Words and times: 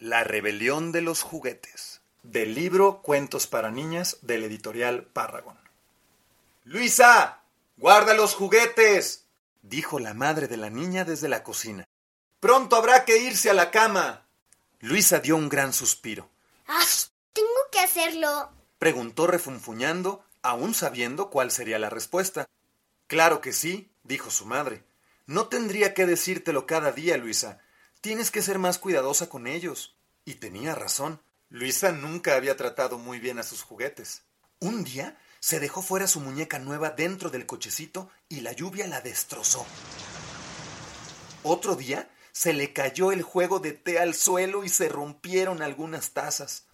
La 0.00 0.22
rebelión 0.22 0.92
de 0.92 1.00
los 1.00 1.22
juguetes. 1.22 2.02
Del 2.22 2.54
libro 2.54 3.02
Cuentos 3.02 3.48
para 3.48 3.72
niñas 3.72 4.18
del 4.22 4.44
editorial 4.44 5.02
Párragon. 5.02 5.58
Luisa, 6.62 7.42
guarda 7.76 8.14
los 8.14 8.36
juguetes, 8.36 9.24
dijo 9.62 9.98
la 9.98 10.14
madre 10.14 10.46
de 10.46 10.56
la 10.56 10.70
niña 10.70 11.04
desde 11.04 11.26
la 11.28 11.42
cocina. 11.42 11.84
Pronto 12.38 12.76
habrá 12.76 13.04
que 13.04 13.18
irse 13.18 13.50
a 13.50 13.54
la 13.54 13.72
cama. 13.72 14.24
Luisa 14.78 15.18
dio 15.18 15.34
un 15.34 15.48
gran 15.48 15.72
suspiro. 15.72 16.30
¡Ah! 16.68 16.84
Tengo 17.32 17.48
que 17.72 17.80
hacerlo. 17.80 18.52
Preguntó 18.78 19.26
refunfuñando, 19.26 20.24
aún 20.42 20.74
sabiendo 20.74 21.28
cuál 21.28 21.50
sería 21.50 21.80
la 21.80 21.90
respuesta. 21.90 22.46
Claro 23.08 23.40
que 23.40 23.52
sí, 23.52 23.90
dijo 24.04 24.30
su 24.30 24.46
madre. 24.46 24.84
No 25.26 25.48
tendría 25.48 25.92
que 25.92 26.06
decírtelo 26.06 26.66
cada 26.66 26.92
día, 26.92 27.16
Luisa. 27.16 27.60
Tienes 28.00 28.30
que 28.30 28.42
ser 28.42 28.58
más 28.58 28.78
cuidadosa 28.78 29.28
con 29.28 29.46
ellos. 29.46 29.96
Y 30.24 30.36
tenía 30.36 30.74
razón. 30.74 31.20
Luisa 31.48 31.90
nunca 31.90 32.36
había 32.36 32.56
tratado 32.56 32.98
muy 32.98 33.18
bien 33.18 33.38
a 33.38 33.42
sus 33.42 33.62
juguetes. 33.62 34.22
Un 34.60 34.84
día 34.84 35.18
se 35.40 35.58
dejó 35.58 35.82
fuera 35.82 36.06
su 36.06 36.20
muñeca 36.20 36.58
nueva 36.58 36.90
dentro 36.90 37.30
del 37.30 37.46
cochecito 37.46 38.10
y 38.28 38.40
la 38.40 38.52
lluvia 38.52 38.86
la 38.86 39.00
destrozó. 39.00 39.66
Otro 41.42 41.74
día 41.74 42.10
se 42.32 42.52
le 42.52 42.72
cayó 42.72 43.10
el 43.10 43.22
juego 43.22 43.58
de 43.58 43.72
té 43.72 43.98
al 43.98 44.14
suelo 44.14 44.64
y 44.64 44.68
se 44.68 44.88
rompieron 44.88 45.62
algunas 45.62 46.10
tazas. 46.10 46.66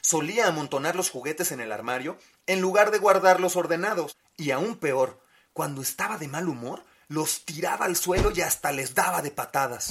Solía 0.00 0.48
amontonar 0.48 0.96
los 0.96 1.10
juguetes 1.10 1.52
en 1.52 1.60
el 1.60 1.70
armario 1.70 2.18
en 2.46 2.60
lugar 2.60 2.90
de 2.90 2.98
guardarlos 2.98 3.54
ordenados. 3.56 4.16
Y 4.36 4.50
aún 4.50 4.76
peor, 4.76 5.20
cuando 5.52 5.82
estaba 5.82 6.18
de 6.18 6.28
mal 6.28 6.48
humor, 6.48 6.84
los 7.08 7.44
tiraba 7.44 7.84
al 7.84 7.96
suelo 7.96 8.32
y 8.34 8.40
hasta 8.40 8.72
les 8.72 8.94
daba 8.94 9.22
de 9.22 9.30
patadas. 9.30 9.88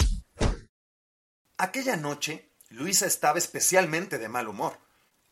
Aquella 1.60 1.96
noche, 1.96 2.52
Luisa 2.70 3.08
estaba 3.08 3.40
especialmente 3.40 4.20
de 4.20 4.30
mal 4.30 4.48
humor. 4.48 4.78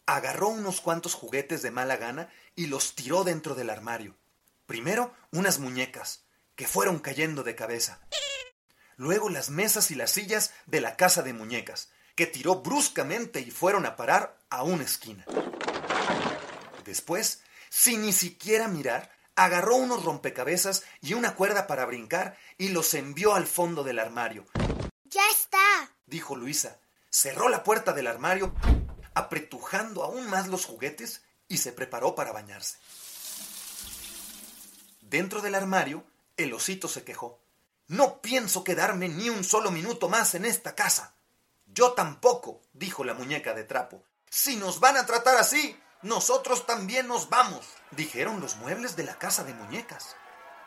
Agarró 0.08 0.48
unos 0.48 0.82
cuantos 0.82 1.14
juguetes 1.14 1.62
de 1.62 1.70
mala 1.70 1.98
gana 1.98 2.30
y 2.56 2.66
los 2.66 2.96
tiró 2.96 3.24
dentro 3.24 3.54
del 3.54 3.70
armario. 3.70 4.18
Primero 4.66 5.14
unas 5.32 5.60
muñecas, 5.60 6.26
que 6.56 6.68
fueron 6.68 6.98
cayendo 6.98 7.44
de 7.44 7.54
cabeza. 7.54 8.00
Luego 8.96 9.30
las 9.30 9.52
mesas 9.52 9.92
y 9.92 9.96
las 9.96 10.12
sillas 10.12 10.52
de 10.66 10.82
la 10.82 10.98
casa 10.98 11.22
de 11.22 11.34
muñecas, 11.34 11.92
que 12.16 12.26
tiró 12.26 12.62
bruscamente 12.62 13.42
y 13.42 13.52
fueron 13.52 13.86
a 13.86 13.96
parar 13.96 14.36
a 14.50 14.64
una 14.64 14.84
esquina. 14.84 15.26
Después, 16.86 17.44
sin 17.70 18.02
ni 18.02 18.14
siquiera 18.14 18.68
mirar, 18.68 19.12
agarró 19.36 19.76
unos 19.76 20.04
rompecabezas 20.04 20.86
y 21.02 21.14
una 21.14 21.36
cuerda 21.36 21.68
para 21.68 21.86
brincar 21.86 22.36
y 22.58 22.70
los 22.70 22.96
envió 22.96 23.36
al 23.36 23.46
fondo 23.46 23.84
del 23.84 24.00
armario, 24.00 24.48
Ya 25.04 25.30
está. 25.30 25.95
Dijo 26.06 26.36
Luisa. 26.36 26.80
Cerró 27.10 27.50
la 27.50 27.64
puerta 27.64 27.94
del 27.94 28.08
armario, 28.08 28.54
apretujando 29.14 30.04
aún 30.04 30.30
más 30.30 30.48
los 30.48 30.66
juguetes 30.66 31.24
y 31.48 31.58
se 31.58 31.72
preparó 31.72 32.16
para 32.16 32.32
bañarse. 32.32 32.78
Dentro 35.02 35.42
del 35.42 35.56
armario, 35.56 36.04
el 36.36 36.54
osito 36.54 36.88
se 36.88 37.04
quejó. 37.04 37.40
No 37.88 38.20
pienso 38.22 38.64
quedarme 38.64 39.08
ni 39.08 39.30
un 39.30 39.44
solo 39.44 39.72
minuto 39.72 40.10
más 40.10 40.36
en 40.36 40.46
esta 40.46 40.76
casa. 40.76 41.16
Yo 41.68 41.94
tampoco, 41.94 42.62
dijo 42.74 43.04
la 43.04 43.14
muñeca 43.14 43.54
de 43.54 43.64
trapo. 43.64 44.04
Si 44.30 44.56
nos 44.56 44.80
van 44.80 44.98
a 44.98 45.06
tratar 45.06 45.38
así, 45.38 45.80
nosotros 46.02 46.66
también 46.66 47.08
nos 47.08 47.30
vamos, 47.30 47.66
dijeron 47.92 48.40
los 48.40 48.58
muebles 48.58 48.96
de 48.96 49.04
la 49.04 49.18
casa 49.18 49.44
de 49.44 49.54
muñecas. 49.54 50.16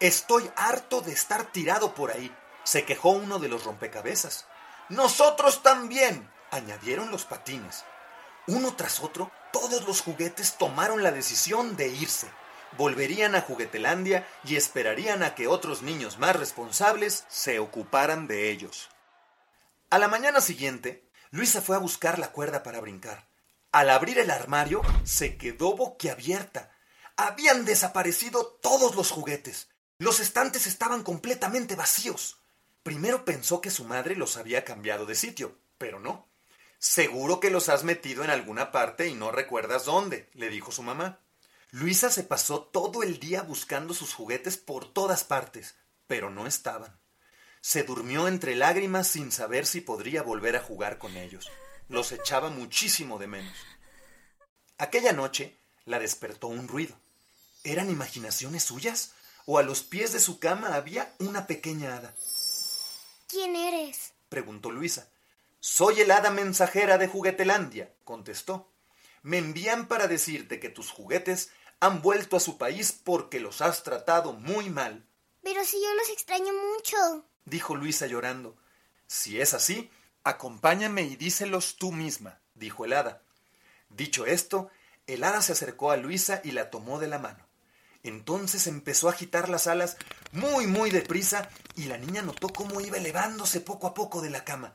Estoy 0.01 0.51
harto 0.57 1.01
de 1.01 1.13
estar 1.13 1.51
tirado 1.51 1.95
por 1.95 2.13
ahí, 2.13 2.35
se 2.65 2.85
quejó 2.85 3.11
uno 3.11 3.39
de 3.39 3.49
los 3.49 3.65
rompecabezas. 3.65 4.47
Nosotros 4.89 5.63
también, 5.63 6.31
añadieron 6.51 7.11
los 7.11 7.25
patines. 7.25 7.85
Uno 8.47 8.75
tras 8.75 9.01
otro, 9.01 9.31
todos 9.53 9.87
los 9.87 10.01
juguetes 10.01 10.57
tomaron 10.57 11.03
la 11.03 11.13
decisión 11.13 11.77
de 11.77 11.89
irse. 11.89 12.31
Volverían 12.77 13.35
a 13.35 13.43
Juguetelandia 13.43 14.27
y 14.45 14.57
esperarían 14.57 15.23
a 15.23 15.35
que 15.35 15.47
otros 15.47 15.83
niños 15.83 16.19
más 16.19 16.37
responsables 16.37 17.25
se 17.29 17.59
ocuparan 17.59 18.27
de 18.27 18.51
ellos. 18.51 18.89
A 19.91 19.99
la 19.99 20.09
mañana 20.09 20.41
siguiente, 20.41 21.07
Luisa 21.31 21.61
fue 21.61 21.77
a 21.77 21.81
buscar 21.81 22.19
la 22.19 22.33
cuerda 22.33 22.63
para 22.63 22.81
brincar. 22.81 23.29
Al 23.73 23.91
abrir 23.91 24.19
el 24.19 24.31
armario, 24.31 24.81
se 25.05 25.37
quedó 25.37 25.77
boquiabierta. 25.77 26.71
Habían 27.17 27.67
desaparecido 27.67 28.59
todos 28.63 28.95
los 28.97 29.11
juguetes. 29.11 29.69
Los 29.99 30.21
estantes 30.21 30.67
estaban 30.67 31.03
completamente 31.03 31.75
vacíos. 31.75 32.38
Primero 32.89 33.27
pensó 33.27 33.61
que 33.61 33.71
su 33.71 33.85
madre 33.85 34.17
los 34.17 34.39
había 34.39 34.65
cambiado 34.65 35.05
de 35.05 35.15
sitio, 35.15 35.59
pero 35.77 36.01
no. 36.01 36.27
Seguro 36.79 37.39
que 37.39 37.51
los 37.51 37.69
has 37.69 37.85
metido 37.85 38.25
en 38.25 38.31
alguna 38.31 38.73
parte 38.73 39.09
y 39.09 39.15
no 39.15 39.31
recuerdas 39.31 39.85
dónde, 39.85 40.31
le 40.33 40.49
dijo 40.49 40.73
su 40.73 40.83
mamá. 40.83 41.21
Luisa 41.71 42.09
se 42.09 42.23
pasó 42.23 42.63
todo 42.63 43.03
el 43.03 43.21
día 43.21 43.43
buscando 43.43 43.93
sus 43.93 44.15
juguetes 44.15 44.57
por 44.57 44.91
todas 44.91 45.23
partes, 45.23 45.75
pero 46.07 46.31
no 46.31 46.47
estaban. 46.47 46.99
Se 47.61 47.83
durmió 47.83 48.27
entre 48.27 48.57
lágrimas 48.57 49.07
sin 49.07 49.33
saber 49.33 49.67
si 49.67 49.83
podría 49.83 50.23
volver 50.23 50.57
a 50.57 50.63
jugar 50.63 50.97
con 50.97 51.15
ellos. 51.19 51.51
Los 51.91 52.11
echaba 52.11 52.49
muchísimo 52.49 53.19
de 53.19 53.27
menos. 53.27 53.59
Aquella 54.79 55.13
noche 55.13 55.59
la 55.85 55.99
despertó 55.99 56.47
un 56.47 56.67
ruido. 56.69 56.99
¿Eran 57.65 57.91
imaginaciones 57.91 58.63
suyas? 58.63 59.13
¿O 59.45 59.59
a 59.59 59.63
los 59.63 59.83
pies 59.83 60.15
de 60.15 60.21
su 60.21 60.39
cama 60.39 60.75
había 60.75 61.15
una 61.19 61.47
pequeña 61.47 61.95
hada? 61.95 62.15
¿Quién 63.29 63.55
eres? 63.57 64.15
preguntó 64.29 64.71
Luisa. 64.71 65.09
Soy 65.61 66.01
el 66.01 66.11
hada 66.11 66.31
mensajera 66.31 66.99
de 66.99 67.09
Juguetelandia, 67.09 67.93
contestó. 68.05 68.71
Me 69.23 69.39
envían 69.39 69.87
para 69.87 70.09
decirte 70.09 70.61
que 70.61 70.69
tus 70.71 70.91
juguetes 70.91 71.51
han 71.81 72.01
vuelto 72.03 72.37
a 72.37 72.41
su 72.41 72.59
país 72.59 72.93
porque 72.93 73.39
los 73.41 73.61
has 73.61 73.83
tratado 73.83 74.33
muy 74.33 74.71
mal, 74.71 75.05
Pero 75.43 75.65
si 75.65 75.81
yo 75.81 75.95
los 75.95 76.09
extraño 76.11 76.53
mucho. 76.75 77.25
dijo 77.45 77.75
Luisa 77.77 78.07
llorando. 78.07 78.57
Si 79.07 79.41
es 79.41 79.55
así, 79.55 79.91
acompáñame 80.25 81.03
y 81.03 81.17
díselos 81.17 81.77
tú 81.77 81.93
misma, 81.93 82.41
dijo 82.55 82.85
el 82.85 82.93
hada. 82.93 83.23
Dicho 83.89 84.27
esto, 84.27 84.71
el 85.07 85.25
hada 85.25 85.41
se 85.43 85.53
acercó 85.53 85.91
a 85.91 85.97
Luisa 85.97 86.41
y 86.45 86.51
la 86.53 86.71
tomó 86.71 86.99
de 86.99 87.09
la 87.09 87.19
mano. 87.19 87.47
Entonces 88.03 88.67
empezó 88.67 89.09
a 89.09 89.13
agitar 89.13 89.49
las 89.49 89.67
alas 89.67 89.97
muy, 90.33 90.67
muy 90.67 90.91
deprisa 90.91 91.49
y 91.77 91.85
la 91.85 91.99
niña 91.99 92.23
notó 92.23 92.49
cómo 92.49 92.81
iba 92.81 92.97
elevándose 92.97 93.61
poco 93.61 93.87
a 93.87 93.95
poco 93.95 94.21
de 94.21 94.31
la 94.31 94.45
cama. 94.45 94.75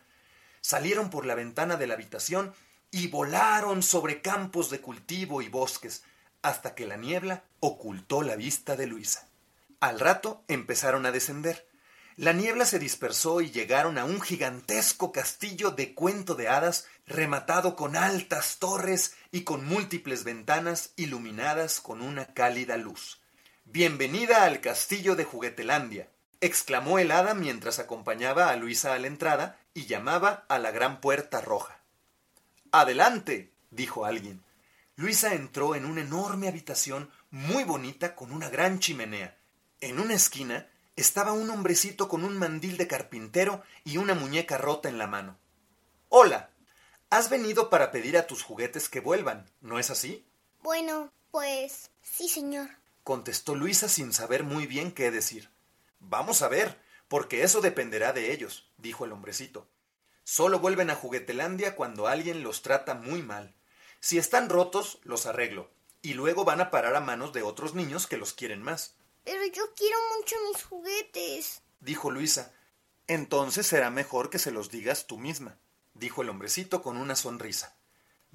Salieron 0.62 1.10
por 1.10 1.26
la 1.26 1.36
ventana 1.36 1.76
de 1.76 1.88
la 1.88 1.94
habitación 1.94 2.54
y 2.92 3.08
volaron 3.08 3.82
sobre 3.82 4.22
campos 4.22 4.70
de 4.70 4.80
cultivo 4.80 5.42
y 5.42 5.50
bosques, 5.50 6.04
hasta 6.44 6.76
que 6.76 6.86
la 6.86 6.98
niebla 6.98 7.44
ocultó 7.60 8.22
la 8.22 8.36
vista 8.36 8.76
de 8.76 8.86
Luisa. 8.86 9.28
Al 9.80 10.00
rato 10.00 10.44
empezaron 10.48 11.06
a 11.06 11.12
descender. 11.12 11.68
La 12.16 12.34
niebla 12.34 12.66
se 12.66 12.78
dispersó 12.78 13.42
y 13.42 13.50
llegaron 13.50 13.98
a 13.98 14.06
un 14.06 14.22
gigantesco 14.22 15.12
castillo 15.12 15.72
de 15.72 15.96
cuento 15.96 16.36
de 16.36 16.50
hadas 16.50 16.86
rematado 17.08 17.76
con 17.76 17.96
altas 17.96 18.60
torres 18.60 19.16
y 19.32 19.42
con 19.42 19.66
múltiples 19.66 20.24
ventanas 20.24 20.92
iluminadas 20.96 21.82
con 21.82 22.02
una 22.02 22.28
cálida 22.28 22.78
luz. 22.78 23.23
Bienvenida 23.66 24.44
al 24.44 24.62
castillo 24.62 25.16
de 25.16 25.24
Juguetelandia, 25.24 26.10
exclamó 26.42 27.00
el 27.00 27.12
hada 27.12 27.34
mientras 27.34 27.80
acompañaba 27.80 28.50
a 28.50 28.56
Luisa 28.56 28.94
a 28.94 29.00
la 29.00 29.08
entrada 29.08 29.58
y 29.74 29.86
llamaba 29.86 30.46
a 30.48 30.60
la 30.60 30.72
gran 30.72 31.02
puerta 31.02 31.42
roja. 31.42 31.80
Adelante, 32.72 33.52
dijo 33.72 34.06
alguien. 34.06 34.44
Luisa 34.96 35.34
entró 35.34 35.76
en 35.76 35.86
una 35.86 36.02
enorme 36.02 36.48
habitación 36.48 37.10
muy 37.32 37.64
bonita 37.64 38.16
con 38.16 38.32
una 38.32 38.50
gran 38.50 38.80
chimenea. 38.80 39.38
En 39.82 40.00
una 40.00 40.14
esquina 40.14 40.70
estaba 40.96 41.32
un 41.32 41.50
hombrecito 41.50 42.08
con 42.08 42.24
un 42.26 42.38
mandil 42.38 42.78
de 42.78 42.88
carpintero 42.88 43.64
y 43.84 43.98
una 43.98 44.14
muñeca 44.14 44.58
rota 44.58 44.88
en 44.90 45.00
la 45.00 45.08
mano. 45.08 45.40
Hola. 46.10 46.52
Has 47.10 47.30
venido 47.30 47.70
para 47.70 47.92
pedir 47.92 48.18
a 48.18 48.28
tus 48.28 48.44
juguetes 48.44 48.90
que 48.90 49.00
vuelvan, 49.00 49.50
¿no 49.62 49.80
es 49.80 49.90
así? 49.90 50.26
Bueno, 50.62 51.12
pues 51.32 51.92
sí, 52.02 52.28
señor. 52.28 52.70
Contestó 53.04 53.56
Luisa 53.56 53.90
sin 53.90 54.14
saber 54.14 54.44
muy 54.44 54.68
bien 54.68 54.92
qué 54.92 55.12
decir. 55.12 55.50
Vamos 56.00 56.42
a 56.42 56.48
ver, 56.48 56.80
porque 57.08 57.44
eso 57.44 57.62
dependerá 57.62 58.14
de 58.14 58.32
ellos, 58.32 58.70
dijo 58.78 59.06
el 59.06 59.12
hombrecito. 59.12 59.68
Solo 60.24 60.60
vuelven 60.60 60.90
a 60.90 60.96
Juguetelandia 60.96 61.76
cuando 61.76 62.08
alguien 62.08 62.44
los 62.44 62.62
trata 62.62 62.94
muy 62.94 63.22
mal. 63.22 63.56
Si 64.00 64.18
están 64.18 64.50
rotos, 64.50 65.00
los 65.04 65.26
arreglo, 65.26 65.70
y 66.02 66.14
luego 66.14 66.44
van 66.44 66.62
a 66.62 66.72
parar 66.72 66.96
a 66.96 67.02
manos 67.02 67.34
de 67.34 67.42
otros 67.42 67.74
niños 67.74 68.08
que 68.08 68.18
los 68.18 68.34
quieren 68.34 68.62
más. 68.62 68.96
Pero 69.24 69.46
yo 69.46 69.74
quiero 69.76 69.98
mucho 70.18 70.36
mis 70.50 70.64
juguetes, 70.64 71.62
dijo 71.80 72.12
Luisa. 72.12 72.54
Entonces 73.08 73.68
será 73.68 73.90
mejor 73.90 74.30
que 74.30 74.40
se 74.40 74.52
los 74.52 74.70
digas 74.70 75.08
tú 75.08 75.18
misma, 75.18 75.58
dijo 75.94 76.22
el 76.22 76.30
hombrecito 76.30 76.82
con 76.82 76.98
una 76.98 77.16
sonrisa. 77.16 77.76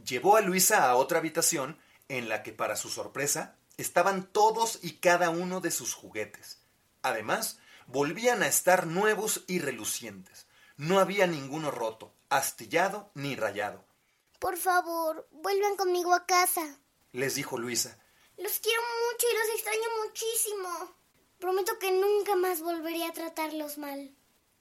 Llevó 0.03 0.37
a 0.37 0.41
Luisa 0.41 0.89
a 0.89 0.97
otra 0.97 1.19
habitación 1.19 1.79
en 2.09 2.29
la 2.29 2.43
que, 2.43 2.53
para 2.53 2.77
su 2.77 2.89
sorpresa, 2.89 3.58
estaban 3.79 4.31
todos 4.31 4.79
y 4.83 4.99
cada 4.99 5.31
uno 5.31 5.61
de 5.63 5.71
sus 5.71 5.95
juguetes. 5.95 6.59
Además, 7.01 7.59
volvían 7.87 8.43
a 8.43 8.49
estar 8.49 8.87
nuevos 8.87 9.45
y 9.47 9.61
relucientes. 9.61 10.47
No 10.77 10.99
había 10.99 11.27
ninguno 11.27 11.71
roto, 11.71 12.15
astillado 12.29 13.11
ni 13.15 13.35
rayado. 13.35 13.85
Por 14.39 14.57
favor, 14.57 15.27
vuelvan 15.33 15.77
conmigo 15.77 16.13
a 16.15 16.27
casa, 16.27 16.79
les 17.13 17.35
dijo 17.35 17.59
Luisa. 17.59 17.99
Los 18.37 18.61
quiero 18.61 18.81
mucho 18.83 19.27
y 19.29 19.35
los 19.35 19.55
extraño 19.55 19.89
muchísimo. 20.05 20.97
Prometo 21.41 21.79
que 21.79 21.91
nunca 21.91 22.37
más 22.37 22.61
volveré 22.61 23.05
a 23.05 23.13
tratarlos 23.13 23.79
mal. 23.79 24.15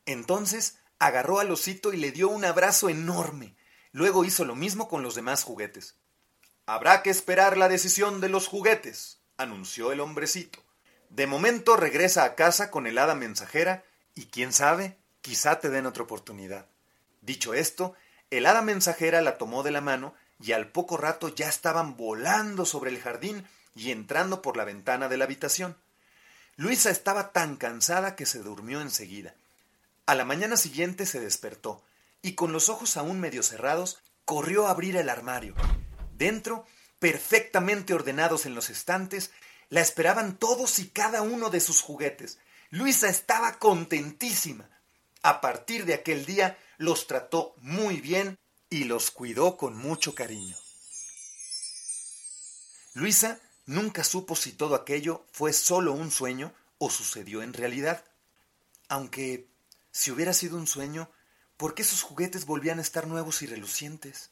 Entonces 0.06 0.80
agarró 1.00 1.40
al 1.40 1.52
osito 1.52 1.94
y 1.94 1.98
le 1.98 2.12
dio 2.12 2.30
un 2.30 2.46
abrazo 2.46 2.90
enorme. 2.90 3.56
Luego 3.92 4.26
hizo 4.26 4.46
lo 4.46 4.56
mismo 4.56 4.88
con 4.88 5.04
los 5.04 5.16
demás 5.16 5.44
juguetes. 5.44 5.96
Habrá 6.70 7.02
que 7.02 7.10
esperar 7.10 7.56
la 7.56 7.70
decisión 7.70 8.20
de 8.20 8.28
los 8.28 8.50
juguetes, 8.50 9.20
anunció 9.38 9.94
el 9.94 10.02
hombrecito. 10.02 10.60
De 11.10 11.26
momento 11.26 11.78
regresa 11.78 12.26
a 12.26 12.36
casa 12.36 12.72
con 12.72 12.88
el 12.88 12.98
hada 12.98 13.16
mensajera 13.16 13.86
y 14.16 14.26
quién 14.26 14.52
sabe, 14.52 14.98
quizá 15.22 15.62
te 15.62 15.70
den 15.70 15.86
otra 15.86 16.04
oportunidad. 16.04 16.66
Dicho 17.22 17.54
esto, 17.54 17.96
el 18.32 18.46
hada 18.46 18.62
mensajera 18.62 19.22
la 19.22 19.38
tomó 19.38 19.64
de 19.64 19.72
la 19.72 19.80
mano 19.80 20.14
y 20.42 20.52
al 20.52 20.68
poco 20.68 20.98
rato 20.98 21.34
ya 21.34 21.48
estaban 21.48 21.96
volando 21.96 22.66
sobre 22.66 22.92
el 22.92 23.00
jardín 23.00 23.48
y 23.74 23.92
entrando 23.92 24.42
por 24.42 24.58
la 24.58 24.66
ventana 24.66 25.08
de 25.08 25.16
la 25.16 25.24
habitación. 25.24 25.78
Luisa 26.58 26.90
estaba 26.90 27.32
tan 27.32 27.56
cansada 27.56 28.18
que 28.18 28.26
se 28.26 28.40
durmió 28.40 28.82
enseguida. 28.82 29.36
A 30.06 30.16
la 30.16 30.26
mañana 30.26 30.58
siguiente 30.58 31.06
se 31.06 31.22
despertó 31.22 31.82
y 32.22 32.34
con 32.34 32.52
los 32.52 32.68
ojos 32.68 32.98
aún 32.98 33.22
medio 33.22 33.42
cerrados 33.42 34.00
corrió 34.26 34.68
a 34.68 34.72
abrir 34.72 34.98
el 34.98 35.08
armario. 35.08 35.56
Dentro, 36.18 36.66
perfectamente 37.00 37.94
ordenados 37.94 38.46
en 38.48 38.56
los 38.56 38.70
estantes, 38.70 39.32
la 39.70 39.82
esperaban 39.82 40.38
todos 40.38 40.80
y 40.80 40.90
cada 40.90 41.22
uno 41.22 41.50
de 41.50 41.60
sus 41.60 41.82
juguetes. 41.82 42.40
Luisa 42.72 43.08
estaba 43.08 43.60
contentísima. 43.60 44.68
A 45.22 45.42
partir 45.42 45.86
de 45.86 45.94
aquel 45.94 46.26
día 46.26 46.58
los 46.78 47.06
trató 47.06 47.56
muy 47.58 48.02
bien 48.02 48.40
y 48.70 48.86
los 48.86 49.12
cuidó 49.12 49.58
con 49.58 49.78
mucho 49.78 50.16
cariño. 50.16 50.56
Luisa 52.94 53.40
nunca 53.68 54.04
supo 54.04 54.36
si 54.36 54.54
todo 54.54 54.74
aquello 54.74 55.26
fue 55.32 55.54
solo 55.54 55.94
un 55.94 56.10
sueño 56.10 56.52
o 56.80 56.90
sucedió 56.90 57.44
en 57.44 57.54
realidad. 57.54 58.04
Aunque, 58.90 59.48
si 59.92 60.10
hubiera 60.10 60.34
sido 60.34 60.58
un 60.58 60.66
sueño, 60.66 61.12
¿por 61.58 61.76
qué 61.76 61.84
sus 61.84 62.02
juguetes 62.02 62.46
volvían 62.46 62.80
a 62.80 62.82
estar 62.82 63.06
nuevos 63.06 63.44
y 63.44 63.46
relucientes? 63.48 64.32